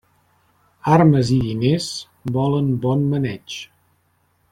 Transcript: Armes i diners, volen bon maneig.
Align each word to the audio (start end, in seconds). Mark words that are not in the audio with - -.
Armes 0.95 1.29
i 1.35 1.37
diners, 1.43 1.89
volen 2.39 2.71
bon 2.87 3.05
maneig. 3.13 3.59